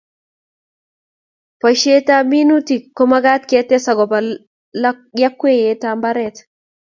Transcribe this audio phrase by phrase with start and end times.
[1.59, 4.17] Boishet ab minutik ko magat ketes akobo
[5.21, 6.35] yakwet ab mbaret